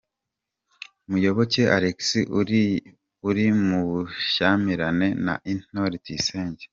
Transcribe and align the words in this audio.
Muyoboke 1.09 1.61
Alex 1.77 1.97
uri 3.27 3.45
mu 3.67 3.79
bushyamirane 3.89 5.07
na 5.25 5.33
Intore 5.51 5.95
Tuyisenge. 6.03 6.65